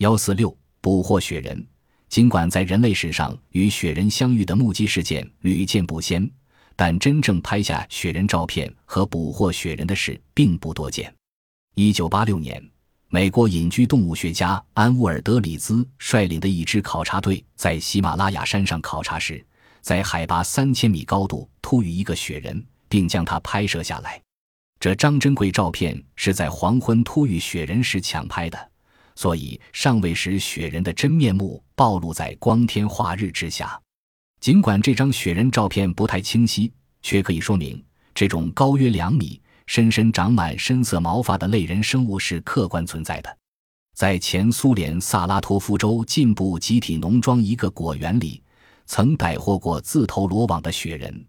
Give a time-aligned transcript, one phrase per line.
[0.00, 1.66] 幺四六捕获雪人。
[2.08, 6.28] 尽管在人类史上与雪人相遇的目击事件屡见不鲜，
[6.74, 11.14] 但真正拍下雪人照片和捕获雪人的事并不多见。
[11.74, 12.66] 一九八六年，
[13.10, 19.44] 美国隐居动物学家安沃尔德里兹率领的一支考察队在喜马拉雅山上考察时，
[19.82, 24.18] 在海拔三千米高度突遇一个雪人，并将它拍摄下来。
[24.80, 28.69] 这张珍贵照片是在黄昏突遇雪人时抢拍的。
[29.20, 33.78] 所以，尚未使雪人的真面目暴露在光天化日之下。
[34.40, 36.72] 尽管这张雪人照片不太清晰，
[37.02, 43.36] 却可以说明这种高约两米、深深长满深色毛发的类人生物是客观存在的。
[43.94, 48.42] 在前苏联萨拉托夫州进步集体农庄一个果园里，
[48.86, 51.26] 曾逮获过自投罗网的雪人。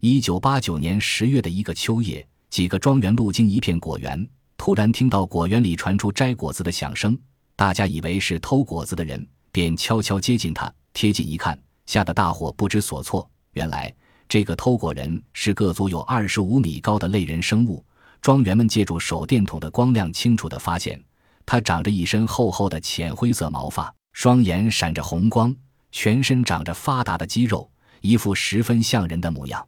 [0.00, 4.24] 一九八九年十月的一个秋夜，几个庄园路经一片果园。
[4.64, 7.14] 突然听到果园里传出摘果子的响声，
[7.54, 10.72] 大家以为是偷果子的人，便悄悄接近他。
[10.94, 13.28] 贴近一看，吓得大伙不知所措。
[13.52, 13.94] 原来
[14.26, 17.84] 这个偷果人是个足有二十五米高的类人生物。
[18.22, 20.98] 庄园们借助手电筒的光亮，清楚地发现，
[21.44, 25.54] 他长着一身厚厚的浅灰色毛发，双眼闪着红光，
[25.92, 27.70] 全身长着发达的肌肉，
[28.00, 29.62] 一副十分像人的模样。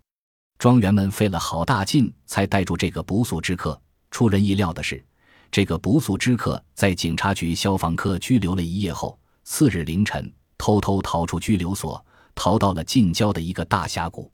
[0.58, 3.78] 庄园们费了好大劲，才逮住这个不速之客。
[4.10, 5.04] 出人意料的是，
[5.50, 14.30] 这个不速之客在警察局消防科拘留了一夜后，次日凌晨偷偷逃出拘留所，逃到了近郊的一个大峡谷。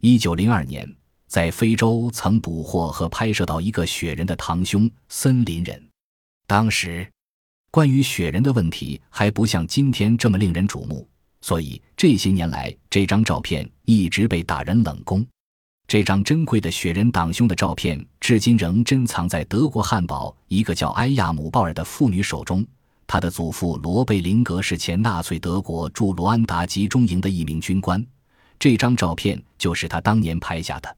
[0.00, 0.88] 一九零二年，
[1.26, 5.82] 在非洲曾捕获和拍摄到一个雪人的堂兄森林人。
[6.46, 7.10] 当时，
[7.70, 11.08] 关于雪人的问题还不像今天这么令人瞩目，
[11.40, 15.26] 所以这些年来，这张照片一直被打人冷宫。
[15.88, 22.66] 这张珍贵的雪人党兄的照片，至今仍珍藏在德国汉堡一个叫埃亚姆鲍尔的妇女手中。
[23.06, 28.04] 他的祖父罗贝林格是前纳粹德国驻罗安达集中营的一名军官。
[28.58, 30.96] 这张照片就是他当年拍下的。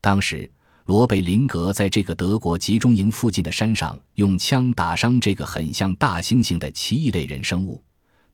[0.00, 0.50] 当时，
[0.86, 7.80] 罗贝林格在这个德国集中营附近的山上，用枪打伤这个很像大猩猩的奇异类人生物，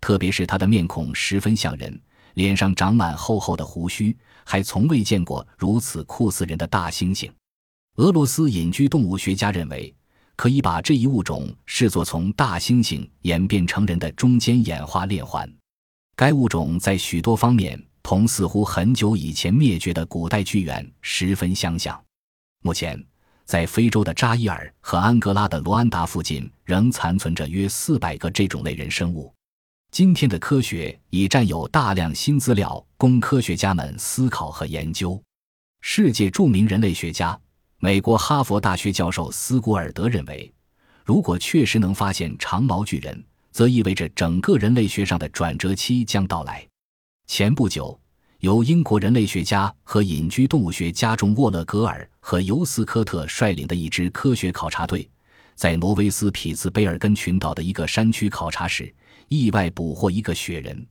[0.01, 2.01] 特别是他的面孔十分像人。
[2.35, 7.31] 脸上长满厚厚的胡须，还从未见过如此酷似人的大猩猩。
[7.97, 9.95] 俄罗斯隐居动物学家认为，
[10.37, 15.51] 可以把这一物种视作从大猩猩演变成人的中间演化链环。
[16.17, 21.99] 该物种在许多方面同似乎很久以前灭绝的古代巨猿十分相像。
[22.63, 23.03] 目前，
[23.45, 29.33] 在非洲的扎伊尔和安哥拉的罗安达附近，仍残存着约四百个这种类人生物。
[29.91, 35.21] 今天的科学已占有大量新资料供科学家们思考和研究。
[35.81, 37.37] 世界著名人类学家、
[37.81, 40.53] 美国哈佛大学教授斯古尔德认为，
[41.05, 46.65] 如果确实能发现长毛巨人，则意味着整个人类学上的转折期将到来。
[47.27, 47.99] 前不久，
[48.39, 55.11] 由英国人类学家和隐居动物学家中沃勒格尔和尤斯科特率领的一支科学考察队，
[55.61, 58.91] 在挪威斯匹兹卑尔根群岛的一个山区考察时。
[59.29, 60.87] 意外捕获一个雪人，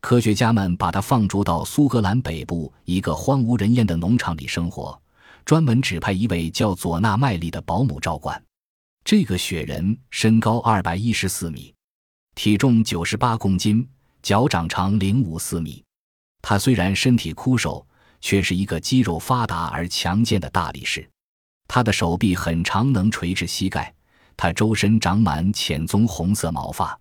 [0.00, 4.96] 科学家们把它放逐到苏格兰北部一个荒无人烟的农场里生活，
[5.44, 8.40] 专门指派一位叫佐纳麦利的保姆照管。
[9.04, 11.74] 这个雪人身高二百一十四米，
[12.36, 13.84] 体重九十八公斤，
[14.22, 15.82] 脚掌长零五四米。
[16.40, 17.84] 他虽然身体枯瘦，
[18.20, 21.04] 却是一个肌肉发达而强健的大力士。
[21.66, 23.92] 他的手臂很长，能垂至膝盖。
[24.36, 26.98] 他周身长满浅棕红色毛发。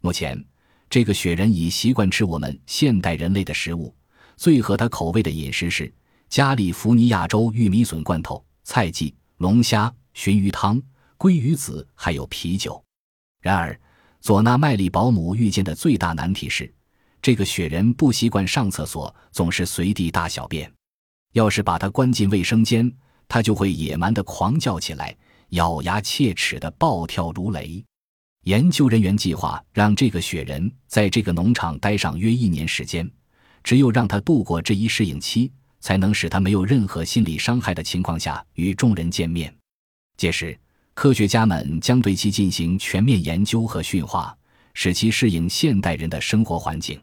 [0.00, 0.42] 目前，
[0.88, 3.94] 这个雪人已习惯吃我们现代人类的食物。
[4.36, 5.92] 最合他口味的饮食是
[6.28, 10.80] 加利福尼亚州玉米笋罐头、菜荠、龙虾、鲟鱼汤、
[11.18, 12.82] 鲑鱼子，还有啤酒。
[13.40, 13.78] 然而，
[14.20, 16.72] 佐纳麦利保姆遇见的最大难题是，
[17.20, 20.72] 这个雪人不习惯上厕所，总是随地大小便。
[21.32, 22.92] 要是把他关进卫生间，
[23.26, 25.16] 他就会野蛮地狂叫起来，
[25.50, 27.84] 咬牙切齿的暴跳如雷。
[28.44, 33.10] 研究人员计划让这个雪人在这个农场待上约一年时间，
[33.62, 39.54] 只有让他度过这一适应期，才能使他没有任何心理伤害的情况下与众人见面。
[40.16, 40.58] 届时，
[40.94, 44.36] 科学家们将对其进行全面研究和驯化，
[44.74, 46.98] 使其适应现代人的生活环境。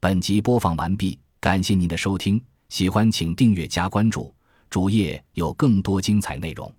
[0.00, 4.32] 本集播放完毕，感谢您的收听，喜欢请订阅加关注，
[4.70, 6.72] 主页有更多精彩内容。